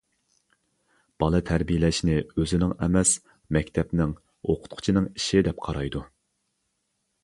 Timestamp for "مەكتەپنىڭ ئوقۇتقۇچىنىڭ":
3.59-5.11